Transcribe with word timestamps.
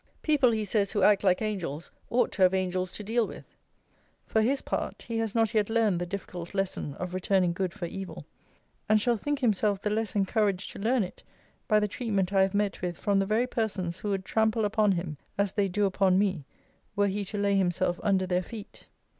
People, 0.23 0.49
he 0.49 0.65
says, 0.65 0.91
who 0.93 1.03
act 1.03 1.23
like 1.23 1.43
angels, 1.43 1.91
ought 2.09 2.31
to 2.31 2.41
have 2.41 2.55
angels 2.55 2.91
to 2.93 3.03
deal 3.03 3.27
with. 3.27 3.45
For 4.25 4.41
his 4.41 4.63
part, 4.63 5.03
he 5.03 5.19
has 5.19 5.35
not 5.35 5.53
yet 5.53 5.69
learned 5.69 6.01
the 6.01 6.07
difficult 6.07 6.55
lesson 6.55 6.95
of 6.95 7.13
returning 7.13 7.53
good 7.53 7.71
for 7.71 7.85
evil: 7.85 8.25
and 8.89 8.99
shall 8.99 9.15
think 9.15 9.41
himself 9.41 9.79
the 9.79 9.91
less 9.91 10.15
encouraged 10.15 10.71
to 10.71 10.79
learn 10.79 11.03
it 11.03 11.21
by 11.67 11.79
the 11.79 11.87
treatment 11.87 12.33
I 12.33 12.41
have 12.41 12.55
met 12.55 12.81
with 12.81 12.97
from 12.97 13.19
the 13.19 13.27
very 13.27 13.45
persons 13.45 13.99
who 13.99 14.09
would 14.09 14.25
trample 14.25 14.65
upon 14.65 14.93
him, 14.93 15.17
as 15.37 15.53
they 15.53 15.67
do 15.67 15.85
upon 15.85 16.17
me, 16.17 16.45
were 16.95 17.05
he 17.07 17.23
to 17.25 17.37
lay 17.37 17.55
himself 17.55 17.99
under 18.01 18.25
their 18.25 18.41
feet. 18.41 18.87